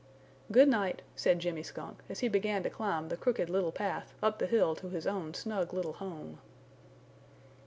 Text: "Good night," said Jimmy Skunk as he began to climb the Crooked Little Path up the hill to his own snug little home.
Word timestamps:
"Good 0.51 0.67
night," 0.67 1.03
said 1.15 1.37
Jimmy 1.37 1.61
Skunk 1.61 2.01
as 2.09 2.21
he 2.21 2.27
began 2.27 2.63
to 2.63 2.71
climb 2.71 3.09
the 3.09 3.17
Crooked 3.17 3.51
Little 3.51 3.71
Path 3.71 4.15
up 4.23 4.39
the 4.39 4.47
hill 4.47 4.73
to 4.77 4.89
his 4.89 5.05
own 5.05 5.35
snug 5.35 5.75
little 5.75 5.93
home. 5.93 6.39